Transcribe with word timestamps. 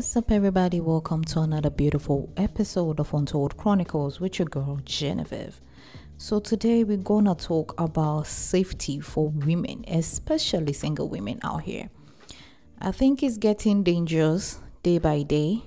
What's 0.00 0.16
up, 0.16 0.30
everybody? 0.30 0.80
Welcome 0.80 1.24
to 1.24 1.40
another 1.40 1.68
beautiful 1.68 2.32
episode 2.38 3.00
of 3.00 3.12
Untold 3.12 3.58
Chronicles 3.58 4.18
with 4.18 4.38
your 4.38 4.48
girl 4.48 4.80
Genevieve. 4.82 5.60
So, 6.16 6.40
today 6.40 6.84
we're 6.84 6.96
gonna 6.96 7.34
talk 7.34 7.78
about 7.78 8.26
safety 8.26 8.98
for 9.00 9.28
women, 9.28 9.84
especially 9.86 10.72
single 10.72 11.10
women 11.10 11.38
out 11.42 11.64
here. 11.64 11.90
I 12.80 12.92
think 12.92 13.22
it's 13.22 13.36
getting 13.36 13.82
dangerous 13.82 14.60
day 14.82 14.96
by 14.96 15.22
day, 15.22 15.64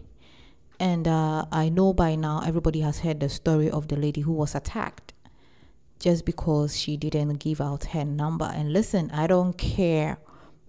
and 0.80 1.08
uh, 1.08 1.46
I 1.52 1.70
know 1.70 1.94
by 1.94 2.16
now 2.16 2.42
everybody 2.44 2.80
has 2.80 3.02
heard 3.02 3.20
the 3.20 3.30
story 3.30 3.70
of 3.70 3.88
the 3.88 3.98
lady 3.98 4.22
who 4.22 4.34
was 4.34 4.56
attacked 4.56 5.14
just 6.00 6.26
because 6.26 6.76
she 6.76 6.98
didn't 6.98 7.36
give 7.36 7.62
out 7.62 7.86
her 7.86 8.04
number. 8.04 8.46
And 8.52 8.74
listen, 8.74 9.12
I 9.12 9.28
don't 9.28 9.56
care 9.60 10.18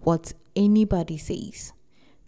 what 0.01 0.33
anybody 0.55 1.17
says. 1.17 1.73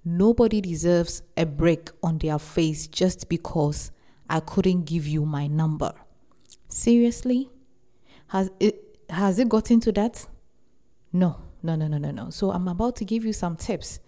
Nobody 0.09 0.61
deserves 0.61 1.21
a 1.35 1.45
break 1.45 1.89
on 2.01 2.17
their 2.19 2.39
face 2.39 2.87
just 2.87 3.27
because 3.27 3.91
I 4.29 4.39
couldn't 4.39 4.85
give 4.85 5.05
you 5.05 5.25
my 5.25 5.47
number. 5.47 5.93
Seriously? 6.69 7.49
Has 8.27 8.49
it 8.61 8.99
has 9.09 9.37
it 9.37 9.49
gotten 9.49 9.81
to 9.81 9.91
that? 9.91 10.25
No, 11.11 11.41
no, 11.61 11.75
no, 11.75 11.89
no, 11.89 11.97
no, 11.97 12.11
no. 12.11 12.29
So 12.29 12.51
I'm 12.51 12.69
about 12.69 12.95
to 12.97 13.05
give 13.05 13.25
you 13.25 13.33
some 13.33 13.57
tips 13.57 13.99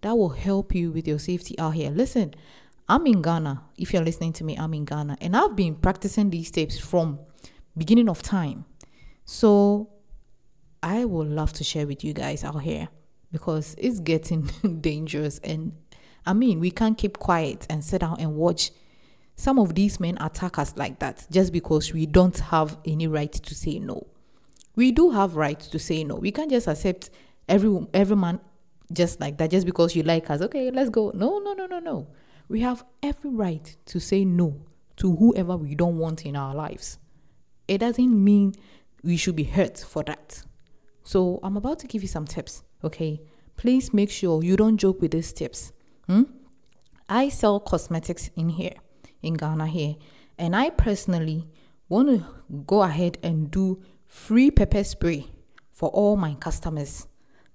that 0.00 0.16
will 0.16 0.30
help 0.30 0.74
you 0.74 0.90
with 0.90 1.06
your 1.06 1.18
safety 1.18 1.58
out 1.58 1.74
here. 1.74 1.90
Listen, 1.90 2.32
I'm 2.88 3.06
in 3.06 3.20
Ghana. 3.20 3.62
If 3.76 3.92
you're 3.92 4.02
listening 4.02 4.32
to 4.34 4.44
me, 4.44 4.56
I'm 4.56 4.72
in 4.72 4.86
Ghana. 4.86 5.18
And 5.20 5.36
I've 5.36 5.54
been 5.54 5.74
practicing 5.74 6.30
these 6.30 6.50
tips 6.50 6.78
from 6.78 7.18
beginning 7.76 8.08
of 8.08 8.22
time. 8.22 8.64
So 9.26 9.90
I 10.82 11.04
would 11.04 11.28
love 11.28 11.52
to 11.54 11.64
share 11.64 11.86
with 11.86 12.02
you 12.02 12.14
guys 12.14 12.42
out 12.42 12.62
here 12.62 12.88
because 13.32 13.74
it's 13.78 13.98
getting 13.98 14.42
dangerous. 14.80 15.38
And 15.38 15.72
I 16.24 16.34
mean, 16.34 16.60
we 16.60 16.70
can't 16.70 16.96
keep 16.96 17.18
quiet 17.18 17.66
and 17.68 17.82
sit 17.82 18.02
down 18.02 18.16
and 18.20 18.36
watch 18.36 18.70
some 19.34 19.58
of 19.58 19.74
these 19.74 19.98
men 19.98 20.18
attack 20.20 20.58
us 20.58 20.74
like 20.76 20.98
that 21.00 21.26
just 21.30 21.52
because 21.52 21.92
we 21.92 22.06
don't 22.06 22.38
have 22.38 22.78
any 22.84 23.08
right 23.08 23.32
to 23.32 23.54
say 23.54 23.78
no. 23.78 24.06
We 24.76 24.92
do 24.92 25.10
have 25.10 25.36
rights 25.36 25.66
to 25.68 25.78
say 25.78 26.04
no. 26.04 26.16
We 26.16 26.30
can't 26.30 26.50
just 26.50 26.68
accept 26.68 27.10
every 27.48 27.86
every 27.92 28.16
man 28.16 28.40
just 28.92 29.20
like 29.20 29.38
that 29.38 29.50
just 29.50 29.66
because 29.66 29.96
you 29.96 30.02
like 30.02 30.30
us. 30.30 30.40
Okay, 30.42 30.70
let's 30.70 30.90
go. 30.90 31.10
No, 31.14 31.38
no, 31.38 31.54
no, 31.54 31.66
no, 31.66 31.78
no. 31.78 32.08
We 32.48 32.60
have 32.60 32.84
every 33.02 33.30
right 33.30 33.74
to 33.86 34.00
say 34.00 34.24
no 34.24 34.60
to 34.96 35.16
whoever 35.16 35.56
we 35.56 35.74
don't 35.74 35.98
want 35.98 36.26
in 36.26 36.36
our 36.36 36.54
lives. 36.54 36.98
It 37.66 37.78
doesn't 37.78 38.24
mean 38.24 38.54
we 39.02 39.16
should 39.16 39.36
be 39.36 39.44
hurt 39.44 39.78
for 39.78 40.02
that. 40.04 40.42
So 41.04 41.40
I'm 41.42 41.56
about 41.56 41.78
to 41.80 41.86
give 41.86 42.02
you 42.02 42.08
some 42.08 42.26
tips 42.26 42.62
Okay, 42.84 43.20
please 43.56 43.94
make 43.94 44.10
sure 44.10 44.42
you 44.42 44.56
don't 44.56 44.76
joke 44.76 45.00
with 45.00 45.12
these 45.12 45.32
tips. 45.32 45.72
Hmm? 46.06 46.22
I 47.08 47.28
sell 47.28 47.60
cosmetics 47.60 48.30
in 48.34 48.48
here, 48.48 48.74
in 49.22 49.34
Ghana 49.34 49.68
here, 49.68 49.96
and 50.38 50.56
I 50.56 50.70
personally 50.70 51.46
want 51.88 52.08
to 52.08 52.26
go 52.66 52.82
ahead 52.82 53.18
and 53.22 53.50
do 53.50 53.82
free 54.06 54.50
pepper 54.50 54.82
spray 54.82 55.26
for 55.70 55.90
all 55.90 56.16
my 56.16 56.34
customers 56.34 57.06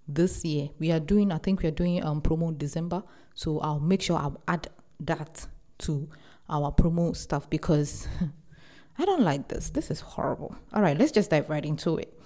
this 0.07 0.45
year. 0.45 0.69
We 0.79 0.91
are 0.91 0.99
doing, 0.99 1.31
I 1.31 1.39
think 1.39 1.61
we 1.61 1.67
are 1.67 1.71
doing 1.71 2.01
um 2.03 2.21
promo 2.21 2.57
December, 2.57 3.03
so 3.33 3.59
I'll 3.59 3.79
make 3.79 4.01
sure 4.01 4.17
I'll 4.17 4.41
add 4.47 4.67
that 5.01 5.45
to 5.79 6.09
our 6.49 6.71
promo 6.71 7.15
stuff 7.15 7.49
because 7.49 8.07
I 8.97 9.03
don't 9.03 9.23
like 9.23 9.49
this. 9.49 9.71
This 9.71 9.91
is 9.91 9.99
horrible. 9.99 10.55
All 10.71 10.81
right, 10.81 10.97
let's 10.97 11.11
just 11.11 11.31
dive 11.31 11.49
right 11.49 11.65
into 11.65 11.97
it. 11.97 12.17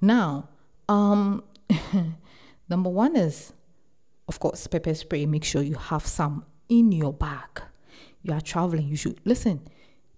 Now, 0.00 0.48
um 0.92 1.42
Number 2.68 2.90
one 2.90 3.16
is, 3.16 3.52
of 4.28 4.40
course, 4.40 4.66
pepper 4.66 4.94
spray. 4.94 5.26
Make 5.26 5.44
sure 5.44 5.62
you 5.62 5.74
have 5.74 6.06
some 6.06 6.44
in 6.68 6.92
your 6.92 7.12
bag. 7.12 7.62
You 8.22 8.32
are 8.32 8.40
traveling, 8.40 8.88
you 8.88 8.96
should 8.96 9.20
listen. 9.24 9.60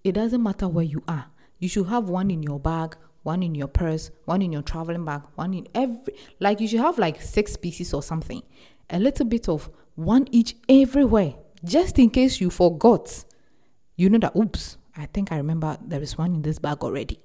It 0.03 0.13
doesn't 0.13 0.43
matter 0.43 0.69
where 0.69 0.85
you 0.85 1.03
are. 1.09 1.27
You 1.59 1.69
should 1.69 1.89
have 1.89 2.09
one 2.09 2.31
in 2.31 2.43
your 2.43 2.61
bag, 2.61 2.97
one 3.23 3.43
in 3.43 3.55
your 3.55 3.69
purse, 3.69 4.11
one 4.27 4.43
in 4.43 4.53
your 4.53 4.63
traveling 4.63 5.05
bag, 5.05 5.23
one 5.35 5.55
in 5.55 5.67
every 5.75 6.15
like 6.39 6.61
you 6.61 6.69
should 6.69 6.81
have 6.81 6.99
like 6.99 7.21
six 7.23 7.57
pieces 7.57 7.95
or 7.95 8.03
something. 8.03 8.43
A 8.91 8.99
little 8.99 9.27
bit 9.27 9.49
of 9.49 9.71
one 9.95 10.29
each 10.31 10.55
everywhere, 10.69 11.35
just 11.65 11.99
in 11.99 12.11
case 12.11 12.41
you 12.41 12.51
forgot. 12.51 13.25
You 13.97 14.11
know 14.11 14.19
that 14.19 14.37
oops, 14.37 14.77
I 14.97 15.07
think 15.07 15.33
I 15.33 15.39
remember 15.39 15.79
there 15.81 16.03
is 16.03 16.19
one 16.19 16.35
in 16.35 16.43
this 16.43 16.59
bag 16.59 16.85
already. 16.85 17.19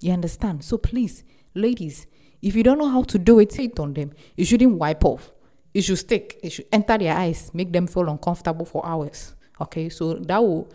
You 0.00 0.12
understand? 0.12 0.62
So 0.62 0.76
please, 0.76 1.24
ladies, 1.54 2.06
if 2.42 2.54
you 2.54 2.62
don't 2.62 2.78
know 2.78 2.88
how 2.88 3.02
to 3.02 3.18
do 3.18 3.38
it, 3.40 3.52
say 3.52 3.64
it 3.64 3.78
on 3.80 3.94
them. 3.94 4.12
You 4.36 4.44
shouldn't 4.44 4.78
wipe 4.78 5.04
off. 5.04 5.32
It 5.74 5.82
should 5.82 5.98
stick. 5.98 6.38
It 6.42 6.50
should 6.50 6.66
enter 6.72 6.96
their 6.98 7.16
eyes, 7.16 7.50
make 7.52 7.72
them 7.72 7.86
feel 7.86 8.08
uncomfortable 8.08 8.64
for 8.64 8.84
hours. 8.86 9.34
Okay, 9.60 9.88
so 9.88 10.14
that 10.14 10.42
will 10.42 10.70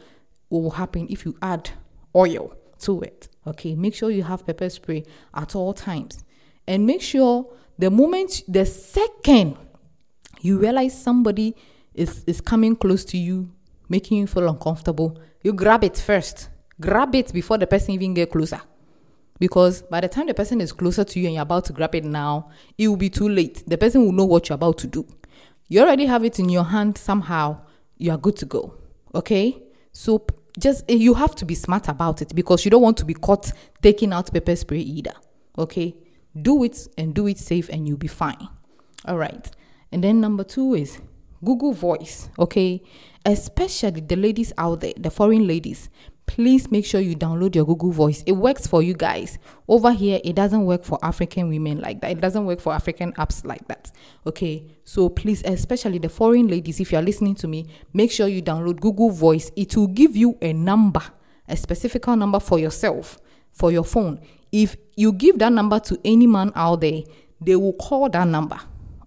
will 0.49 0.72
happen 0.72 1.07
if 1.09 1.25
you 1.25 1.35
add 1.41 1.69
oil 2.16 2.53
to 2.79 3.01
it. 3.01 3.29
Okay, 3.47 3.75
make 3.75 3.95
sure 3.95 4.11
you 4.11 4.23
have 4.23 4.45
pepper 4.45 4.69
spray 4.69 5.03
at 5.33 5.55
all 5.55 5.73
times, 5.73 6.23
and 6.67 6.85
make 6.85 7.01
sure 7.01 7.47
the 7.79 7.89
moment, 7.89 8.43
the 8.47 8.66
second 8.66 9.57
you 10.41 10.59
realize 10.59 10.99
somebody 10.99 11.55
is 11.93 12.23
is 12.25 12.41
coming 12.41 12.75
close 12.75 13.05
to 13.05 13.17
you, 13.17 13.51
making 13.89 14.17
you 14.17 14.28
feel 14.28 14.47
uncomfortable, 14.49 15.19
you 15.43 15.53
grab 15.53 15.83
it 15.83 15.97
first. 15.97 16.49
Grab 16.79 17.13
it 17.13 17.31
before 17.31 17.59
the 17.59 17.67
person 17.67 17.91
even 17.91 18.16
get 18.16 18.31
closer 18.31 18.59
because 19.41 19.81
by 19.81 20.00
the 20.00 20.07
time 20.07 20.28
the 20.28 20.35
person 20.35 20.62
is 20.62 20.72
closer 20.72 21.03
to 21.03 21.19
you 21.19 21.25
and 21.25 21.34
you're 21.34 21.41
about 21.41 21.66
to 21.66 21.74
grab 21.74 21.96
it 21.96 22.03
now, 22.03 22.52
it 22.78 22.88
will 22.88 22.96
be 22.96 23.09
too 23.09 23.28
late. 23.28 23.63
The 23.66 23.75
person 23.75 24.06
will 24.06 24.12
know 24.12 24.24
what 24.24 24.47
you're 24.47 24.53
about 24.53 24.78
to 24.78 24.88
do. 24.88 25.03
You 25.68 25.81
already 25.81 26.06
have 26.06 26.24
it 26.24 26.38
in 26.38 26.47
your 26.47 26.63
hand 26.63 26.96
somehow, 26.96 27.62
you 27.97 28.12
are 28.12 28.19
good 28.19 28.35
to 28.38 28.46
go. 28.46 28.75
Okay? 29.16 29.63
So 29.94 30.28
just 30.59 30.85
eh, 30.88 30.94
you 30.94 31.16
have 31.16 31.34
to 31.38 31.46
be 31.46 31.56
smart 31.56 31.88
about 31.88 32.22
it 32.22 32.35
because 32.35 32.63
you 32.63 32.69
don't 32.69 32.84
want 32.84 32.97
to 32.97 33.06
be 33.06 33.16
caught 33.16 33.52
taking 33.81 34.13
out 34.13 34.31
pepper 34.31 34.56
spray 34.56 34.78
either. 34.78 35.13
Okay? 35.58 35.96
Do 36.40 36.63
it 36.63 36.88
and 37.00 37.16
do 37.16 37.25
it 37.25 37.40
safe 37.40 37.68
and 37.69 37.88
you'll 37.88 37.97
be 37.97 38.08
fine. 38.08 38.47
All 39.06 39.18
right. 39.18 39.50
And 39.91 40.03
then 40.03 40.22
number 40.22 40.44
2 40.44 40.75
is 40.75 41.00
Google 41.44 41.73
Voice, 41.73 42.29
okay? 42.38 42.84
Especially 43.25 44.02
the 44.02 44.16
ladies 44.16 44.53
out 44.59 44.81
there, 44.81 44.94
the 44.96 45.09
foreign 45.09 45.47
ladies 45.47 45.90
please 46.35 46.71
make 46.71 46.85
sure 46.85 47.01
you 47.01 47.13
download 47.13 47.53
your 47.55 47.65
Google 47.65 47.91
Voice. 47.91 48.23
It 48.25 48.31
works 48.31 48.65
for 48.65 48.81
you 48.81 48.93
guys. 48.93 49.37
Over 49.67 49.91
here, 49.91 50.21
it 50.23 50.33
doesn't 50.33 50.63
work 50.63 50.85
for 50.85 50.97
African 51.03 51.49
women 51.49 51.81
like 51.81 51.99
that. 51.99 52.11
It 52.11 52.21
doesn't 52.21 52.45
work 52.45 52.61
for 52.61 52.71
African 52.71 53.11
apps 53.13 53.43
like 53.43 53.67
that. 53.67 53.91
Okay, 54.25 54.65
so 54.85 55.09
please, 55.09 55.43
especially 55.43 55.97
the 55.97 56.07
foreign 56.07 56.47
ladies, 56.47 56.79
if 56.79 56.93
you're 56.93 57.01
listening 57.01 57.35
to 57.35 57.49
me, 57.49 57.67
make 57.91 58.13
sure 58.13 58.29
you 58.29 58.41
download 58.41 58.79
Google 58.79 59.09
Voice. 59.09 59.51
It 59.57 59.75
will 59.75 59.87
give 59.87 60.15
you 60.15 60.37
a 60.41 60.53
number, 60.53 61.01
a 61.49 61.57
specific 61.57 62.07
number 62.07 62.39
for 62.39 62.57
yourself, 62.57 63.19
for 63.51 63.69
your 63.69 63.83
phone. 63.83 64.21
If 64.53 64.77
you 64.95 65.11
give 65.11 65.37
that 65.39 65.51
number 65.51 65.81
to 65.81 65.99
any 66.05 66.27
man 66.27 66.53
out 66.55 66.79
there, 66.79 67.01
they 67.41 67.57
will 67.57 67.73
call 67.73 68.07
that 68.09 68.27
number 68.27 68.57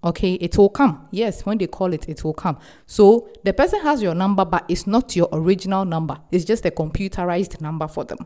okay 0.04 0.34
it 0.34 0.56
will 0.58 0.68
come. 0.68 1.08
Yes 1.10 1.44
when 1.46 1.58
they 1.58 1.66
call 1.66 1.92
it 1.92 2.08
it 2.08 2.22
will 2.22 2.34
come. 2.34 2.58
So 2.86 3.28
the 3.42 3.52
person 3.52 3.80
has 3.80 4.02
your 4.02 4.14
number 4.14 4.44
but 4.44 4.64
it's 4.68 4.86
not 4.86 5.16
your 5.16 5.28
original 5.32 5.84
number. 5.84 6.18
It's 6.30 6.44
just 6.44 6.64
a 6.66 6.70
computerized 6.70 7.60
number 7.60 7.88
for 7.88 8.04
them. 8.04 8.18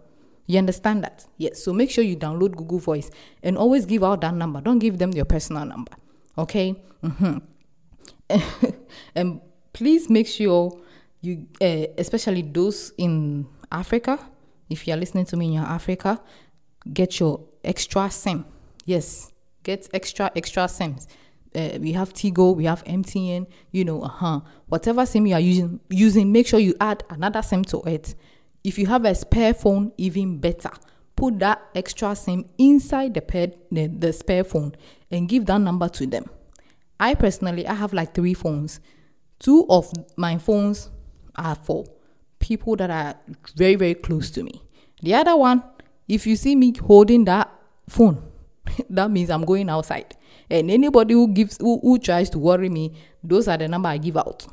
You 0.46 0.58
understand 0.58 1.04
that? 1.04 1.26
Yes. 1.36 1.62
So 1.62 1.72
make 1.72 1.90
sure 1.90 2.02
you 2.02 2.16
download 2.16 2.56
google 2.56 2.78
voice 2.78 3.10
and 3.42 3.56
always 3.56 3.86
give 3.86 4.02
out 4.02 4.20
that 4.22 4.34
number. 4.34 4.60
Don't 4.60 4.78
give 4.78 4.98
them 4.98 5.12
your 5.12 5.24
personal 5.26 5.64
number 5.64 5.92
okay? 6.38 6.76
Mm-hmm. 7.02 7.38
and 9.14 9.40
please 9.72 10.08
make 10.08 10.26
sure 10.26 10.72
you 11.20 11.46
uh, 11.60 11.86
especially 11.98 12.42
those 12.42 12.92
in 12.96 13.46
africa 13.72 14.18
if 14.70 14.86
you're 14.86 14.96
listening 14.96 15.24
to 15.24 15.36
me 15.36 15.46
in 15.46 15.52
your 15.54 15.64
africa 15.64 16.20
get 16.92 17.18
your 17.18 17.40
extra 17.64 18.10
sim. 18.10 18.44
Yes. 18.84 19.32
Get 19.64 19.88
extra 19.92 20.30
extra 20.34 20.68
sims 20.68 21.08
uh, 21.54 21.78
we 21.80 21.92
have 21.92 22.12
Tigo, 22.12 22.54
we 22.54 22.64
have 22.64 22.84
MTN, 22.84 23.46
you 23.70 23.84
know, 23.84 24.02
uh-huh. 24.02 24.40
Whatever 24.66 25.06
SIM 25.06 25.26
you 25.26 25.34
are 25.34 25.40
using, 25.40 25.80
using, 25.88 26.30
make 26.32 26.46
sure 26.46 26.60
you 26.60 26.74
add 26.80 27.04
another 27.10 27.42
SIM 27.42 27.64
to 27.64 27.80
it. 27.82 28.14
If 28.64 28.78
you 28.78 28.86
have 28.86 29.04
a 29.04 29.14
spare 29.14 29.54
phone, 29.54 29.92
even 29.96 30.38
better. 30.38 30.70
Put 31.16 31.38
that 31.40 31.62
extra 31.74 32.14
SIM 32.14 32.44
inside 32.58 33.14
the, 33.14 33.52
the, 33.72 33.86
the 33.86 34.12
spare 34.12 34.44
phone 34.44 34.74
and 35.10 35.28
give 35.28 35.46
that 35.46 35.58
number 35.58 35.88
to 35.88 36.06
them. 36.06 36.28
I 37.00 37.14
personally, 37.14 37.66
I 37.66 37.74
have 37.74 37.92
like 37.92 38.14
three 38.14 38.34
phones. 38.34 38.80
Two 39.38 39.66
of 39.68 39.90
my 40.16 40.38
phones 40.38 40.90
are 41.36 41.54
for 41.54 41.84
people 42.38 42.76
that 42.76 42.90
are 42.90 43.14
very, 43.56 43.76
very 43.76 43.94
close 43.94 44.30
to 44.32 44.42
me. 44.42 44.62
The 45.02 45.14
other 45.14 45.36
one, 45.36 45.62
if 46.08 46.26
you 46.26 46.36
see 46.36 46.56
me 46.56 46.74
holding 46.76 47.24
that 47.24 47.50
phone, 47.88 48.22
that 48.90 49.10
means 49.10 49.30
I'm 49.30 49.44
going 49.44 49.68
outside. 49.70 50.16
And 50.50 50.70
anybody 50.70 51.14
who 51.14 51.28
gives 51.28 51.58
who, 51.58 51.78
who 51.80 51.98
tries 51.98 52.30
to 52.30 52.38
worry 52.38 52.68
me, 52.68 52.94
those 53.22 53.48
are 53.48 53.56
the 53.56 53.68
number 53.68 53.88
I 53.88 53.98
give 53.98 54.16
out. 54.16 54.46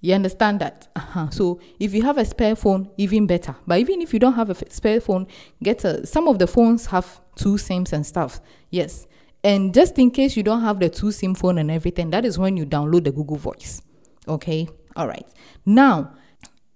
You 0.00 0.14
understand 0.14 0.60
that? 0.60 0.88
Uh-huh. 0.96 1.30
So 1.30 1.60
if 1.78 1.94
you 1.94 2.02
have 2.02 2.18
a 2.18 2.24
spare 2.24 2.56
phone, 2.56 2.90
even 2.96 3.26
better. 3.26 3.54
But 3.66 3.78
even 3.78 4.02
if 4.02 4.12
you 4.12 4.18
don't 4.18 4.34
have 4.34 4.50
a 4.50 4.70
spare 4.70 5.00
phone, 5.00 5.28
get 5.62 5.84
a. 5.84 6.06
Some 6.06 6.26
of 6.28 6.38
the 6.38 6.46
phones 6.46 6.86
have 6.86 7.20
two 7.36 7.56
SIMs 7.56 7.92
and 7.92 8.04
stuff. 8.04 8.40
Yes. 8.70 9.06
And 9.44 9.72
just 9.72 9.98
in 9.98 10.10
case 10.10 10.36
you 10.36 10.42
don't 10.42 10.60
have 10.60 10.80
the 10.80 10.88
two 10.88 11.12
SIM 11.12 11.34
phone 11.34 11.58
and 11.58 11.70
everything, 11.70 12.10
that 12.10 12.24
is 12.24 12.38
when 12.38 12.56
you 12.56 12.66
download 12.66 13.04
the 13.04 13.12
Google 13.12 13.36
Voice. 13.36 13.82
Okay. 14.28 14.68
All 14.96 15.06
right. 15.06 15.26
Now, 15.64 16.14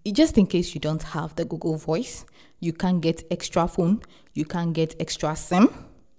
just 0.06 0.38
in 0.38 0.46
case 0.46 0.74
you 0.74 0.80
don't 0.80 1.02
have 1.02 1.34
the 1.34 1.44
Google 1.44 1.76
Voice, 1.76 2.24
you 2.60 2.72
can 2.72 3.00
get 3.00 3.24
extra 3.30 3.68
phone, 3.68 4.02
you 4.34 4.44
can 4.44 4.72
get 4.72 4.94
extra 5.00 5.34
SIM. 5.36 5.68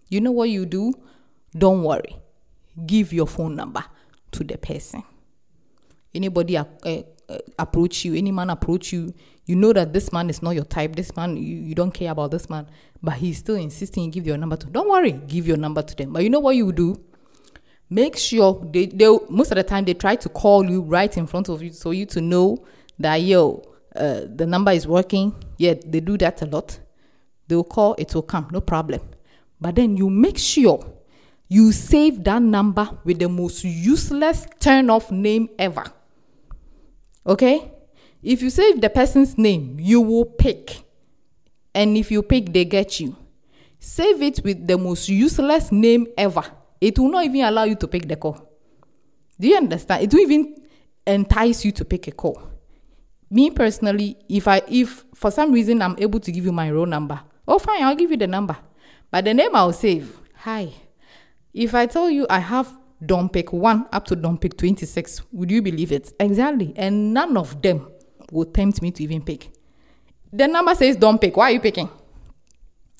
You 0.09 0.21
know 0.21 0.31
what 0.31 0.49
you 0.49 0.65
do? 0.65 0.93
Don't 1.57 1.83
worry. 1.83 2.17
Give 2.85 3.11
your 3.13 3.27
phone 3.27 3.55
number 3.55 3.83
to 4.31 4.43
the 4.43 4.57
person. 4.57 5.03
Anybody 6.13 6.57
uh, 6.57 6.65
uh, 6.83 7.01
approach 7.59 8.05
you, 8.05 8.15
any 8.15 8.31
man 8.31 8.49
approach 8.49 8.93
you, 8.93 9.13
you 9.45 9.55
know 9.55 9.73
that 9.73 9.93
this 9.93 10.11
man 10.11 10.29
is 10.29 10.41
not 10.41 10.51
your 10.51 10.63
type. 10.63 10.95
This 10.95 11.15
man, 11.15 11.37
you, 11.37 11.57
you 11.57 11.75
don't 11.75 11.91
care 11.91 12.11
about 12.11 12.31
this 12.31 12.49
man, 12.49 12.67
but 13.01 13.15
he's 13.15 13.37
still 13.39 13.55
insisting 13.55 14.05
you 14.05 14.11
give 14.11 14.27
your 14.27 14.37
number 14.37 14.55
to. 14.57 14.67
Don't 14.67 14.89
worry, 14.89 15.11
give 15.11 15.47
your 15.47 15.57
number 15.57 15.81
to 15.81 15.95
them. 15.95 16.13
But 16.13 16.23
you 16.23 16.29
know 16.29 16.39
what 16.39 16.55
you 16.55 16.71
do? 16.71 17.03
Make 17.89 18.17
sure 18.17 18.65
they 18.71 18.87
they 18.87 19.07
most 19.29 19.51
of 19.51 19.55
the 19.55 19.63
time 19.63 19.85
they 19.85 19.93
try 19.93 20.15
to 20.17 20.29
call 20.29 20.69
you 20.69 20.81
right 20.81 21.15
in 21.17 21.25
front 21.25 21.49
of 21.49 21.61
you, 21.61 21.71
so 21.71 21.91
you 21.91 22.05
to 22.07 22.21
know 22.21 22.65
that 22.99 23.21
yo 23.21 23.63
uh, 23.95 24.21
the 24.35 24.45
number 24.45 24.71
is 24.71 24.87
working. 24.87 25.33
Yeah, 25.57 25.75
they 25.85 26.01
do 26.01 26.17
that 26.17 26.41
a 26.41 26.45
lot. 26.45 26.79
They'll 27.47 27.63
call, 27.63 27.95
it 27.97 28.13
will 28.13 28.23
come, 28.23 28.47
no 28.51 28.61
problem. 28.61 29.01
But 29.59 29.75
then 29.75 29.97
you 29.97 30.09
make 30.09 30.37
sure 30.37 30.96
you 31.47 31.71
save 31.71 32.23
that 32.25 32.41
number 32.41 32.89
with 33.03 33.19
the 33.19 33.29
most 33.29 33.63
useless 33.63 34.45
turn 34.59 34.89
off 34.89 35.11
name 35.11 35.49
ever. 35.57 35.83
Okay? 37.25 37.71
If 38.21 38.41
you 38.41 38.49
save 38.49 38.81
the 38.81 38.89
person's 38.89 39.37
name, 39.37 39.77
you 39.79 40.01
will 40.01 40.25
pick. 40.25 40.83
And 41.73 41.95
if 41.95 42.11
you 42.11 42.23
pick, 42.23 42.51
they 42.51 42.65
get 42.65 42.99
you. 42.99 43.15
Save 43.79 44.21
it 44.21 44.41
with 44.43 44.67
the 44.67 44.77
most 44.77 45.07
useless 45.07 45.71
name 45.71 46.07
ever. 46.17 46.43
It 46.81 46.97
will 46.97 47.09
not 47.09 47.25
even 47.25 47.41
allow 47.41 47.63
you 47.63 47.75
to 47.75 47.87
pick 47.87 48.07
the 48.07 48.15
call. 48.15 48.49
Do 49.39 49.47
you 49.47 49.55
understand? 49.55 50.03
It 50.03 50.13
will 50.13 50.21
even 50.21 50.55
entice 51.05 51.63
you 51.63 51.71
to 51.73 51.85
pick 51.85 52.07
a 52.07 52.11
call. 52.11 52.41
Me 53.29 53.51
personally, 53.51 54.17
if 54.27 54.47
I 54.47 54.61
if 54.67 55.05
for 55.13 55.29
some 55.31 55.51
reason 55.51 55.81
I'm 55.81 55.95
able 55.99 56.19
to 56.19 56.31
give 56.31 56.45
you 56.45 56.51
my 56.51 56.71
roll 56.71 56.85
number, 56.85 57.19
oh 57.47 57.59
fine, 57.59 57.83
I'll 57.83 57.95
give 57.95 58.09
you 58.09 58.17
the 58.17 58.27
number. 58.27 58.57
But 59.11 59.25
the 59.25 59.33
name 59.33 59.55
I'll 59.55 59.73
save. 59.73 60.17
Hi. 60.35 60.73
If 61.53 61.73
I 61.73 61.85
tell 61.85 62.09
you 62.09 62.25
I 62.29 62.39
have 62.39 62.71
don't 63.05 63.31
pick 63.31 63.53
1 63.53 63.87
up 63.91 64.05
to 64.05 64.15
don't 64.15 64.39
pick 64.39 64.57
26, 64.57 65.21
would 65.31 65.51
you 65.51 65.61
believe 65.61 65.91
it? 65.91 66.13
Exactly. 66.19 66.73
And 66.75 67.13
none 67.13 67.37
of 67.37 67.61
them 67.61 67.87
will 68.31 68.45
tempt 68.45 68.81
me 68.81 68.91
to 68.91 69.03
even 69.03 69.21
pick. 69.21 69.49
The 70.33 70.47
number 70.47 70.75
says 70.75 70.95
don't 70.95 71.19
pick. 71.21 71.37
Why 71.37 71.51
are 71.51 71.53
you 71.53 71.59
picking? 71.59 71.89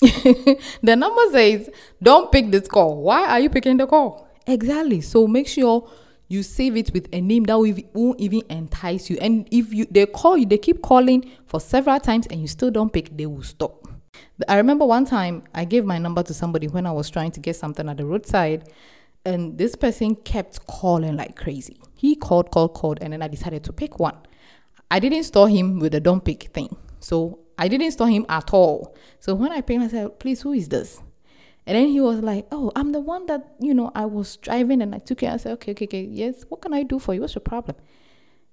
the 0.00 0.94
number 0.96 1.22
says 1.32 1.68
don't 2.02 2.30
pick 2.30 2.50
this 2.50 2.68
call. 2.68 3.02
Why 3.02 3.26
are 3.28 3.40
you 3.40 3.50
picking 3.50 3.76
the 3.76 3.86
call? 3.86 4.28
Exactly. 4.46 5.00
So 5.00 5.26
make 5.26 5.48
sure 5.48 5.90
you 6.28 6.42
save 6.42 6.76
it 6.76 6.92
with 6.92 7.08
a 7.12 7.20
name 7.20 7.44
that 7.44 7.58
won't 7.58 8.20
even 8.20 8.42
entice 8.48 9.10
you. 9.10 9.18
And 9.20 9.48
if 9.50 9.72
you 9.72 9.86
they 9.90 10.06
call 10.06 10.36
you, 10.36 10.46
they 10.46 10.58
keep 10.58 10.82
calling 10.82 11.30
for 11.46 11.60
several 11.60 11.98
times 11.98 12.26
and 12.28 12.40
you 12.40 12.46
still 12.46 12.70
don't 12.70 12.92
pick, 12.92 13.16
they 13.16 13.26
will 13.26 13.42
stop. 13.42 13.87
I 14.48 14.56
remember 14.56 14.84
one 14.86 15.04
time 15.04 15.44
I 15.54 15.64
gave 15.64 15.84
my 15.84 15.98
number 15.98 16.22
to 16.22 16.34
somebody 16.34 16.68
when 16.68 16.86
I 16.86 16.92
was 16.92 17.10
trying 17.10 17.32
to 17.32 17.40
get 17.40 17.56
something 17.56 17.88
at 17.88 17.96
the 17.96 18.04
roadside, 18.04 18.68
and 19.24 19.58
this 19.58 19.74
person 19.74 20.14
kept 20.14 20.66
calling 20.66 21.16
like 21.16 21.36
crazy. 21.36 21.80
He 21.94 22.14
called, 22.14 22.50
called, 22.50 22.74
called, 22.74 22.98
and 23.02 23.12
then 23.12 23.22
I 23.22 23.28
decided 23.28 23.64
to 23.64 23.72
pick 23.72 23.98
one. 23.98 24.16
I 24.90 25.00
didn't 25.00 25.24
store 25.24 25.48
him 25.48 25.78
with 25.80 25.92
the 25.92 26.00
don't 26.00 26.24
pick 26.24 26.44
thing. 26.44 26.76
So 27.00 27.40
I 27.58 27.68
didn't 27.68 27.90
store 27.92 28.08
him 28.08 28.24
at 28.28 28.52
all. 28.52 28.96
So 29.18 29.34
when 29.34 29.52
I 29.52 29.60
picked, 29.60 29.82
I 29.82 29.88
said, 29.88 30.18
please, 30.18 30.42
who 30.42 30.52
is 30.52 30.68
this? 30.68 31.02
And 31.66 31.76
then 31.76 31.88
he 31.88 32.00
was 32.00 32.20
like, 32.20 32.46
oh, 32.50 32.72
I'm 32.74 32.92
the 32.92 33.00
one 33.00 33.26
that, 33.26 33.54
you 33.60 33.74
know, 33.74 33.90
I 33.94 34.06
was 34.06 34.36
driving 34.38 34.80
and 34.80 34.94
I 34.94 34.98
took 34.98 35.22
it. 35.22 35.28
I 35.28 35.36
said, 35.36 35.52
okay, 35.52 35.72
okay, 35.72 35.84
okay, 35.84 36.02
yes, 36.02 36.44
what 36.48 36.62
can 36.62 36.72
I 36.72 36.82
do 36.82 36.98
for 36.98 37.12
you? 37.12 37.20
What's 37.20 37.34
your 37.34 37.42
problem? 37.42 37.76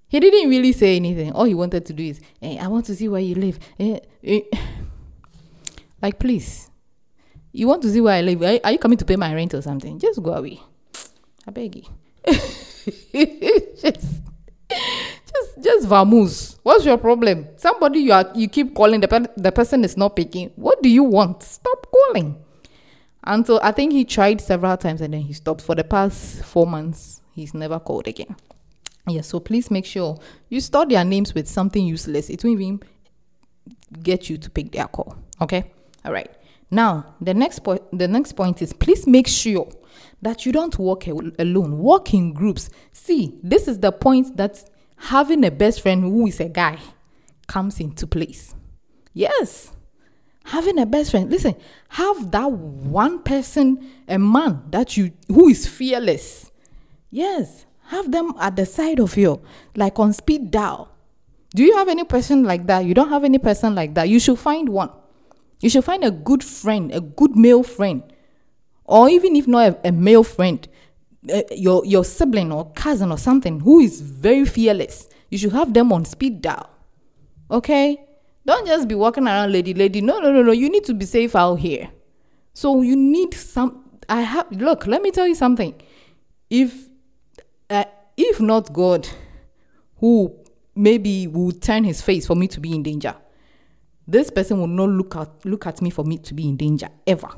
He 0.08 0.20
didn't 0.20 0.50
really 0.50 0.72
say 0.72 0.96
anything. 0.96 1.32
All 1.32 1.44
he 1.44 1.54
wanted 1.54 1.86
to 1.86 1.92
do 1.92 2.04
is, 2.04 2.20
hey, 2.40 2.58
I 2.58 2.66
want 2.66 2.84
to 2.86 2.94
see 2.94 3.08
where 3.08 3.20
you 3.20 3.34
live. 3.34 3.58
Eh, 3.78 4.00
eh. 4.22 4.40
Like, 6.02 6.18
please, 6.18 6.70
you 7.52 7.68
want 7.68 7.82
to 7.82 7.90
see 7.90 8.00
where 8.00 8.14
I 8.14 8.22
live? 8.22 8.60
Are, 8.64 8.72
you 8.72 8.78
coming 8.78 8.98
to 8.98 9.04
pay 9.04 9.16
my 9.16 9.34
rent 9.34 9.54
or 9.54 9.62
something? 9.62 9.98
Just 9.98 10.22
go 10.22 10.34
away. 10.34 10.60
I 11.46 11.50
beg 11.50 11.76
you. 11.76 11.84
just, 12.26 13.02
just, 13.82 15.62
just 15.62 15.88
vamoose. 15.88 16.58
What's 16.62 16.84
your 16.84 16.98
problem? 16.98 17.46
Somebody 17.56 18.00
you 18.00 18.12
are, 18.12 18.30
you 18.34 18.48
keep 18.48 18.74
calling 18.74 19.00
the 19.00 19.30
the 19.36 19.52
person 19.52 19.84
is 19.84 19.96
not 19.96 20.16
picking. 20.16 20.50
What 20.56 20.82
do 20.82 20.88
you 20.88 21.04
want? 21.04 21.42
Stop 21.42 21.86
calling. 21.90 22.36
And 23.24 23.46
so 23.46 23.58
I 23.62 23.72
think 23.72 23.92
he 23.92 24.04
tried 24.04 24.40
several 24.40 24.76
times 24.76 25.00
and 25.00 25.14
then 25.14 25.22
he 25.22 25.32
stopped. 25.32 25.62
For 25.62 25.74
the 25.74 25.84
past 25.84 26.44
four 26.44 26.66
months, 26.66 27.22
he's 27.32 27.54
never 27.54 27.80
called 27.80 28.06
again. 28.06 28.36
Yeah, 29.08 29.20
so 29.20 29.40
please 29.40 29.70
make 29.70 29.86
sure 29.86 30.18
you 30.48 30.60
store 30.60 30.86
their 30.86 31.04
names 31.04 31.32
with 31.34 31.48
something 31.48 31.84
useless. 31.84 32.28
It 32.28 32.44
won't 32.44 32.60
even 32.60 32.80
get 34.02 34.28
you 34.28 34.36
to 34.38 34.50
pick 34.50 34.72
their 34.72 34.86
call. 34.86 35.16
Okay. 35.40 35.72
All 36.06 36.12
right. 36.12 36.30
Now, 36.70 37.16
the 37.20 37.34
next 37.34 37.60
point 37.60 37.82
the 37.92 38.08
next 38.08 38.32
point 38.32 38.62
is 38.62 38.72
please 38.72 39.06
make 39.06 39.26
sure 39.26 39.68
that 40.22 40.46
you 40.46 40.52
don't 40.52 40.78
walk 40.78 41.06
alone. 41.06 41.78
Walk 41.78 42.14
in 42.14 42.32
groups. 42.32 42.70
See, 42.92 43.38
this 43.42 43.68
is 43.68 43.80
the 43.80 43.92
point 43.92 44.36
that 44.36 44.64
having 44.96 45.44
a 45.44 45.50
best 45.50 45.82
friend 45.82 46.02
who 46.02 46.26
is 46.26 46.40
a 46.40 46.48
guy 46.48 46.78
comes 47.46 47.80
into 47.80 48.06
place. 48.06 48.54
Yes. 49.12 49.72
Having 50.44 50.78
a 50.78 50.86
best 50.86 51.10
friend. 51.10 51.30
Listen, 51.30 51.56
have 51.88 52.30
that 52.30 52.50
one 52.50 53.22
person, 53.22 53.84
a 54.08 54.18
man 54.18 54.62
that 54.70 54.96
you 54.96 55.12
who 55.28 55.48
is 55.48 55.66
fearless. 55.66 56.52
Yes. 57.10 57.66
Have 57.88 58.10
them 58.10 58.32
at 58.40 58.56
the 58.56 58.66
side 58.66 58.98
of 59.00 59.16
you, 59.16 59.40
like 59.76 59.98
on 59.98 60.12
speed 60.12 60.50
dial. 60.50 60.88
Do 61.54 61.62
you 61.62 61.76
have 61.76 61.88
any 61.88 62.04
person 62.04 62.44
like 62.44 62.66
that? 62.66 62.84
You 62.84 62.94
don't 62.94 63.08
have 63.08 63.24
any 63.24 63.38
person 63.38 63.74
like 63.74 63.94
that. 63.94 64.08
You 64.08 64.18
should 64.18 64.38
find 64.38 64.68
one. 64.68 64.90
You 65.60 65.70
should 65.70 65.84
find 65.84 66.04
a 66.04 66.10
good 66.10 66.44
friend, 66.44 66.92
a 66.94 67.00
good 67.00 67.36
male 67.36 67.62
friend, 67.62 68.02
or 68.84 69.08
even 69.08 69.36
if 69.36 69.46
not 69.46 69.72
a, 69.84 69.88
a 69.88 69.92
male 69.92 70.22
friend, 70.22 70.66
uh, 71.32 71.42
your 71.50 71.84
your 71.84 72.04
sibling 72.04 72.52
or 72.52 72.70
cousin 72.72 73.10
or 73.10 73.18
something 73.18 73.60
who 73.60 73.80
is 73.80 74.00
very 74.00 74.44
fearless. 74.44 75.08
You 75.30 75.38
should 75.38 75.52
have 75.52 75.72
them 75.74 75.92
on 75.92 76.04
speed 76.04 76.42
dial. 76.42 76.70
Okay? 77.50 78.04
Don't 78.44 78.66
just 78.66 78.86
be 78.86 78.94
walking 78.94 79.26
around 79.26 79.52
lady 79.52 79.74
lady. 79.74 80.00
No, 80.00 80.20
no, 80.20 80.30
no, 80.30 80.42
no. 80.42 80.52
You 80.52 80.68
need 80.68 80.84
to 80.84 80.94
be 80.94 81.04
safe 81.04 81.34
out 81.34 81.56
here. 81.56 81.90
So 82.54 82.82
you 82.82 82.94
need 82.94 83.34
some 83.34 83.84
I 84.08 84.20
have 84.20 84.50
look, 84.52 84.86
let 84.86 85.02
me 85.02 85.10
tell 85.10 85.26
you 85.26 85.34
something. 85.34 85.74
If 86.48 86.88
uh, 87.68 87.84
if 88.16 88.40
not 88.40 88.72
God 88.72 89.08
who 89.96 90.32
maybe 90.74 91.26
will 91.26 91.52
turn 91.52 91.84
his 91.84 92.02
face 92.02 92.26
for 92.26 92.36
me 92.36 92.46
to 92.48 92.60
be 92.60 92.74
in 92.74 92.82
danger 92.82 93.14
this 94.08 94.30
person 94.30 94.60
will 94.60 94.66
not 94.66 94.88
look 94.88 95.16
at 95.16 95.44
look 95.44 95.66
at 95.66 95.82
me 95.82 95.90
for 95.90 96.04
me 96.04 96.18
to 96.18 96.34
be 96.34 96.48
in 96.48 96.56
danger 96.56 96.88
ever. 97.06 97.28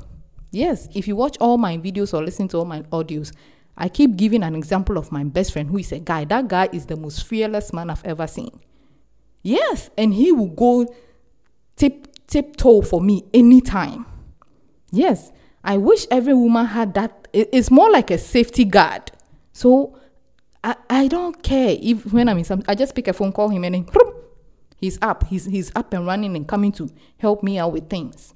Yes, 0.51 0.87
if 0.93 1.07
you 1.07 1.15
watch 1.15 1.37
all 1.39 1.57
my 1.57 1.77
videos 1.77 2.13
or 2.13 2.23
listen 2.23 2.47
to 2.49 2.57
all 2.57 2.65
my 2.65 2.81
audios, 2.83 3.31
I 3.77 3.89
keep 3.89 4.15
giving 4.15 4.43
an 4.43 4.55
example 4.55 4.97
of 4.97 5.11
my 5.11 5.23
best 5.23 5.53
friend 5.53 5.69
who 5.69 5.77
is 5.77 5.91
a 5.91 5.99
guy. 5.99 6.25
That 6.25 6.47
guy 6.47 6.69
is 6.71 6.85
the 6.85 6.95
most 6.95 7.25
fearless 7.25 7.71
man 7.71 7.89
I've 7.89 8.03
ever 8.05 8.27
seen. 8.27 8.59
Yes, 9.41 9.89
and 9.97 10.13
he 10.13 10.31
will 10.31 10.47
go 10.47 10.93
tip 11.75 12.07
tiptoe 12.27 12.81
for 12.81 13.01
me 13.01 13.23
anytime. 13.33 14.05
Yes, 14.91 15.31
I 15.63 15.77
wish 15.77 16.05
every 16.11 16.33
woman 16.33 16.65
had 16.65 16.93
that. 16.95 17.27
It's 17.33 17.71
more 17.71 17.91
like 17.91 18.11
a 18.11 18.17
safety 18.17 18.65
guard. 18.65 19.11
So 19.53 19.97
I, 20.63 20.75
I 20.89 21.07
don't 21.07 21.41
care 21.41 21.77
if 21.79 22.11
when 22.11 22.27
I'm 22.27 22.37
in 22.37 22.43
some, 22.43 22.63
I 22.67 22.75
just 22.75 22.95
pick 22.95 23.07
a 23.07 23.13
phone, 23.13 23.31
call 23.31 23.49
him, 23.49 23.63
and 23.63 23.75
then 23.75 23.85
He's 24.79 24.97
up. 25.01 25.27
He's, 25.27 25.45
he's 25.45 25.71
up 25.75 25.93
and 25.93 26.05
running 26.05 26.35
and 26.35 26.47
coming 26.47 26.71
to 26.73 26.89
help 27.17 27.43
me 27.43 27.57
out 27.59 27.73
with 27.73 27.89
things. 27.89 28.33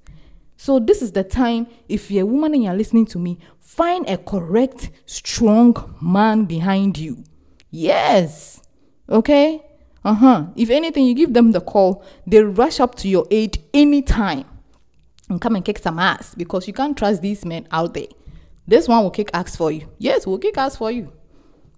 So 0.57 0.79
this 0.79 1.01
is 1.01 1.11
the 1.11 1.23
time, 1.23 1.67
if 1.89 2.11
you're 2.11 2.23
a 2.23 2.25
woman 2.25 2.53
and 2.53 2.63
you're 2.63 2.73
listening 2.73 3.05
to 3.07 3.19
me, 3.19 3.39
find 3.59 4.07
a 4.09 4.17
correct, 4.17 4.91
strong 5.05 5.95
man 6.01 6.45
behind 6.45 6.97
you. 6.97 7.23
Yes. 7.71 8.61
Okay? 9.09 9.61
Uh-huh. 10.05 10.47
If 10.55 10.69
anything, 10.69 11.05
you 11.05 11.15
give 11.15 11.33
them 11.33 11.51
the 11.51 11.61
call, 11.61 12.03
they 12.27 12.43
rush 12.43 12.79
up 12.79 12.95
to 12.95 13.07
your 13.07 13.25
aid 13.31 13.57
anytime 13.73 14.45
and 15.29 15.41
come 15.41 15.55
and 15.55 15.65
kick 15.65 15.79
some 15.79 15.97
ass 15.97 16.35
because 16.35 16.67
you 16.67 16.73
can't 16.73 16.97
trust 16.97 17.21
these 17.21 17.45
men 17.45 17.67
out 17.71 17.93
there. 17.93 18.07
This 18.67 18.87
one 18.87 19.03
will 19.03 19.11
kick 19.11 19.29
ass 19.33 19.55
for 19.55 19.71
you. 19.71 19.89
Yes, 19.97 20.27
will 20.27 20.37
kick 20.37 20.57
ass 20.57 20.75
for 20.75 20.91
you. 20.91 21.11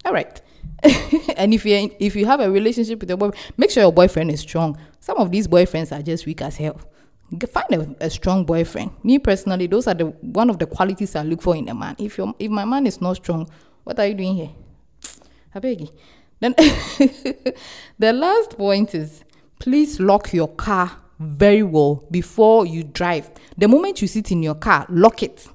All 0.03 0.13
right. 0.13 0.41
and 1.38 1.53
if 1.53 1.65
you 1.65 1.91
if 2.00 2.15
you 2.15 2.25
have 2.25 2.39
a 2.39 2.50
relationship 2.50 3.00
with 3.00 3.10
your 3.10 3.17
boyfriend, 3.17 3.53
make 3.58 3.72
sure 3.72 3.84
your 3.84 3.91
boyfriend 3.91 4.32
is 4.32 4.41
strong. 4.41 4.77
Some 5.00 5.17
of 5.17 5.32
these 5.32 5.48
boyfriends 5.48 5.98
are 5.98 6.01
just 6.01 6.25
weak 6.25 6.41
as 6.41 6.58
hell. 6.58 6.79
Find 7.50 7.98
a, 8.00 8.05
a, 8.05 8.10
strong 8.10 8.46
boyfriend. 8.46 8.91
Me 9.03 9.17
personally, 9.17 9.67
those 9.67 9.88
are 9.88 9.96
the 9.96 10.05
one 10.05 10.50
of 10.50 10.60
the 10.60 10.67
qualities 10.67 11.15
I 11.15 11.24
look 11.24 11.41
for 11.41 11.55
in 11.55 11.67
a 11.70 11.74
man. 11.74 11.96
If 11.98 12.17
your 12.17 12.34
if 12.38 12.51
my 12.51 12.65
man 12.65 12.86
is 12.86 13.01
not 13.01 13.15
strong, 13.17 13.50
what 13.84 14.00
are 14.00 14.05
you 14.05 14.13
doing 14.13 14.36
here? 14.36 14.51
I 15.53 15.60
beg 15.60 15.82
you. 15.82 15.89
Then 16.39 16.53
the 17.98 18.13
last 18.13 18.58
point 18.58 18.94
is 18.94 19.24
please 19.60 20.00
lock 20.00 20.34
your 20.34 20.50
car 20.50 20.91
very 21.20 21.63
well 21.63 22.05
before 22.12 22.65
you 22.65 22.84
drive. 22.84 23.32
The 23.58 23.67
moment 23.67 24.01
you 24.01 24.08
sit 24.08 24.32
in 24.32 24.44
your 24.44 24.55
car, 24.55 24.86
lock 24.89 25.24
it. 25.24 25.48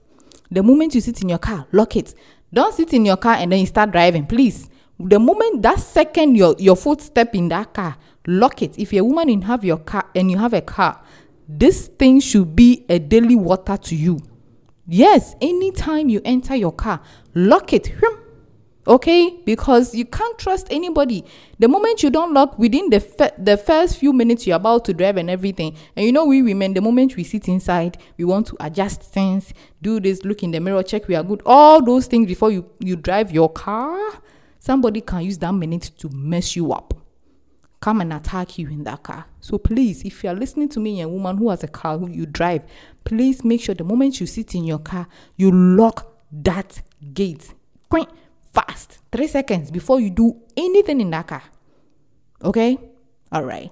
The 0.50 0.62
moment 0.62 0.94
you 0.94 1.00
sit 1.00 1.22
in 1.22 1.28
your 1.28 1.38
car, 1.38 1.66
lock 1.70 1.96
it. 1.96 2.14
Don't 2.52 2.74
sit 2.74 2.92
in 2.94 3.04
your 3.04 3.18
car 3.18 3.34
and 3.34 3.52
then 3.52 3.60
you 3.60 3.66
start 3.66 3.92
driving. 3.92 4.26
Please 4.26 4.69
the 5.08 5.18
moment 5.18 5.62
that 5.62 5.80
second 5.80 6.36
your 6.36 6.54
your 6.58 6.76
footstep 6.76 7.34
in 7.34 7.48
that 7.48 7.72
car 7.72 7.96
lock 8.26 8.62
it. 8.62 8.78
If 8.78 8.92
you're 8.92 9.02
a 9.02 9.08
woman 9.08 9.30
and 9.30 9.44
have 9.44 9.64
your 9.64 9.78
car 9.78 10.04
and 10.14 10.30
you 10.30 10.38
have 10.38 10.52
a 10.52 10.60
car 10.60 11.00
this 11.48 11.88
thing 11.88 12.20
should 12.20 12.54
be 12.54 12.84
a 12.88 12.98
daily 12.98 13.36
water 13.36 13.76
to 13.76 13.96
you. 13.96 14.20
Yes 14.86 15.34
anytime 15.40 16.08
you 16.08 16.20
enter 16.24 16.54
your 16.54 16.72
car 16.72 17.00
lock 17.34 17.72
it. 17.72 17.92
Okay? 18.86 19.38
Because 19.44 19.94
you 19.94 20.04
can't 20.04 20.36
trust 20.38 20.66
anybody. 20.70 21.24
The 21.58 21.68
moment 21.68 22.02
you 22.02 22.10
don't 22.10 22.32
lock 22.32 22.58
within 22.58 22.90
the 22.90 23.32
the 23.38 23.56
first 23.56 23.98
few 23.98 24.12
minutes 24.12 24.46
you're 24.46 24.56
about 24.56 24.84
to 24.86 24.94
drive 24.94 25.16
and 25.16 25.30
everything. 25.30 25.76
And 25.96 26.04
you 26.04 26.12
know 26.12 26.24
we 26.24 26.42
women 26.42 26.74
the 26.74 26.80
moment 26.80 27.16
we 27.16 27.24
sit 27.24 27.48
inside 27.48 27.98
we 28.16 28.24
want 28.24 28.46
to 28.48 28.56
adjust 28.60 29.02
things 29.02 29.54
do 29.80 30.00
this 30.00 30.24
look 30.24 30.42
in 30.42 30.50
the 30.50 30.60
mirror 30.60 30.82
check 30.82 31.08
we 31.08 31.14
are 31.14 31.22
good. 31.22 31.42
All 31.46 31.82
those 31.82 32.06
things 32.06 32.26
before 32.26 32.50
you 32.50 32.68
you 32.80 32.96
drive 32.96 33.30
your 33.30 33.50
car 33.50 33.98
somebody 34.60 35.00
can 35.00 35.22
use 35.22 35.38
that 35.38 35.52
minute 35.52 35.90
to 35.98 36.08
mess 36.10 36.54
you 36.54 36.72
up 36.72 36.94
come 37.80 38.00
and 38.00 38.12
attack 38.12 38.58
you 38.58 38.68
in 38.68 38.84
that 38.84 39.02
car 39.02 39.24
so 39.40 39.58
please 39.58 40.04
if 40.04 40.22
you 40.22 40.30
are 40.30 40.36
listening 40.36 40.68
to 40.68 40.78
me 40.78 41.00
a 41.00 41.08
woman 41.08 41.36
who 41.36 41.50
has 41.50 41.64
a 41.64 41.68
car 41.68 41.98
who 41.98 42.08
you 42.08 42.24
drive 42.24 42.62
please 43.02 43.42
make 43.42 43.60
sure 43.60 43.74
the 43.74 43.82
moment 43.82 44.20
you 44.20 44.26
sit 44.26 44.54
in 44.54 44.62
your 44.62 44.78
car 44.78 45.08
you 45.36 45.50
lock 45.50 46.14
that 46.30 46.82
gate 47.12 47.54
quick, 47.90 48.08
fast. 48.54 49.00
Three 49.12 49.26
seconds 49.26 49.70
before 49.70 50.00
you 50.00 50.08
do 50.08 50.40
anything 50.56 51.00
in 51.00 51.10
that 51.10 51.26
car. 51.26 51.42
Okay? 52.42 52.78
All 53.32 53.44
right. 53.44 53.70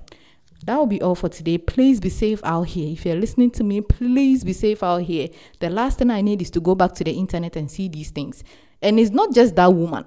That 0.65 0.77
will 0.77 0.87
be 0.87 1.01
all 1.01 1.15
for 1.15 1.29
today. 1.29 1.57
Please 1.57 2.01
be 2.01 2.11
safe 2.11 2.41
out 2.45 2.65
here. 2.65 2.93
If 2.93 3.07
you're 3.07 3.17
listening 3.17 3.53
to 3.53 3.65
me, 3.65 3.81
please 3.81 4.45
be 4.45 4.53
safe 4.53 4.83
out 4.83 5.03
here. 5.03 5.29
The 5.61 5.71
last 5.71 5.99
thing 5.99 6.11
I 6.11 6.21
need 6.21 6.43
is 6.43 6.51
to 6.51 6.61
go 6.61 6.75
back 6.75 6.95
to 6.95 7.05
the 7.05 7.13
internet 7.13 7.57
and 7.57 7.71
see 7.71 7.89
these 7.89 8.11
things. 8.11 8.43
And 8.83 8.99
it's 8.99 9.13
not 9.13 9.33
just 9.33 9.55
that 9.55 9.73
woman. 9.73 10.05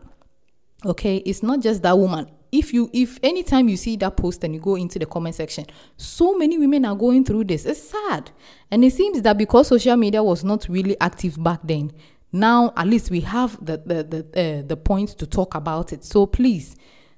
Okay? 0.86 1.18
It's 1.18 1.44
not 1.44 1.62
just 1.62 1.82
that 1.84 1.98
woman. 1.98 2.30
If 2.52 2.74
you 2.74 2.90
if 2.92 3.18
anytime 3.24 3.70
you 3.70 3.78
see 3.78 3.96
that 3.98 4.18
post 4.18 4.44
and 4.44 4.54
you 4.54 4.60
go 4.60 4.76
into 4.76 5.00
the 5.00 5.06
comment 5.06 5.36
section, 5.36 5.66
so 5.96 6.38
many 6.38 6.58
women 6.58 6.84
are 6.84 6.96
going 6.96 7.24
through 7.24 7.46
this. 7.46 7.66
It's 7.66 7.90
sad. 7.90 8.32
And 8.70 8.84
it 8.84 8.92
seems 8.92 9.22
that 9.22 9.38
because 9.38 9.70
social 9.70 9.96
media 9.96 10.22
was 10.22 10.44
not 10.44 10.68
really 10.68 11.00
active 11.00 11.42
back 11.42 11.62
then, 11.64 11.94
now 12.32 12.74
at 12.78 12.88
least 12.88 13.12
we 13.12 13.22
have 13.22 13.58
the 13.64 13.78
the 13.86 14.04
the, 14.04 14.42
uh, 14.42 14.68
the 14.68 14.78
points 14.78 15.14
to 15.14 15.28
talk 15.28 15.56
about 15.56 15.92
it 15.92 16.04
so 16.04 16.26
please 16.26 16.76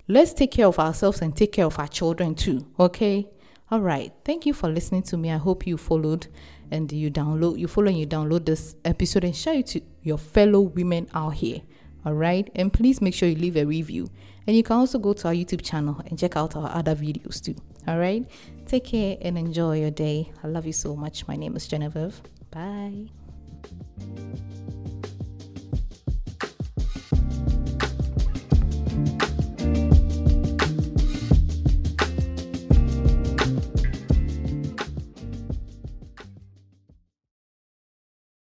let's 0.07 0.33
take 0.33 0.51
care 0.51 0.67
of 0.67 0.79
ourselves 0.79 1.21
and 1.21 1.35
take 1.35 1.51
care 1.51 1.65
of 1.65 1.77
our 1.77 1.87
children 1.87 2.33
too 2.33 2.65
okay 2.79 3.27
all 3.69 3.79
right 3.79 4.11
thank 4.25 4.45
you 4.45 4.53
for 4.53 4.69
listening 4.69 5.03
to 5.03 5.17
me 5.17 5.31
i 5.31 5.37
hope 5.37 5.67
you 5.67 5.77
followed 5.77 6.27
and 6.71 6.91
you 6.91 7.11
download 7.11 7.57
you 7.59 7.67
follow 7.67 7.87
and 7.87 7.99
you 7.99 8.07
download 8.07 8.45
this 8.45 8.75
episode 8.85 9.23
and 9.23 9.35
share 9.35 9.55
it 9.55 9.67
to 9.67 9.81
your 10.01 10.17
fellow 10.17 10.61
women 10.61 11.07
out 11.13 11.35
here 11.35 11.61
all 12.05 12.13
right 12.13 12.49
and 12.55 12.71
please 12.71 13.01
make 13.01 13.13
sure 13.13 13.29
you 13.29 13.35
leave 13.35 13.57
a 13.57 13.65
review. 13.65 14.09
And 14.45 14.57
you 14.57 14.63
can 14.63 14.75
also 14.75 14.99
go 14.99 15.13
to 15.13 15.27
our 15.29 15.33
youtube 15.33 15.63
channel 15.63 16.01
and 16.07 16.19
check 16.19 16.35
out 16.35 16.55
our 16.55 16.69
other 16.69 16.95
videos 16.95 17.41
too. 17.41 17.55
All 17.87 17.97
right 17.97 18.25
take 18.65 18.85
care 18.85 19.17
and 19.21 19.37
enjoy 19.37 19.79
your 19.79 19.91
day. 19.91 20.31
I 20.43 20.47
love 20.47 20.65
you 20.65 20.73
so 20.73 20.95
much. 20.95 21.27
My 21.27 21.35
name 21.35 21.55
is 21.55 21.67
genevieve. 21.67 22.21
Bye 22.51 23.22